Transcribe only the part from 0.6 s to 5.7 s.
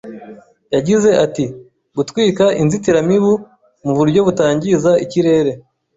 Yagize ati “Gutwika inzitiramibu mu buryo butangiza ikirere